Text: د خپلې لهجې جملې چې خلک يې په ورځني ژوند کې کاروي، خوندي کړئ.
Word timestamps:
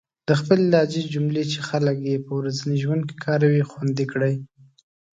د 0.27 0.29
خپلې 0.39 0.63
لهجې 0.73 1.01
جملې 1.13 1.43
چې 1.51 1.59
خلک 1.69 1.97
يې 2.07 2.15
په 2.25 2.31
ورځني 2.39 2.75
ژوند 2.83 3.01
کې 3.07 3.15
کاروي، 3.25 3.61
خوندي 3.69 4.05
کړئ. 4.11 4.33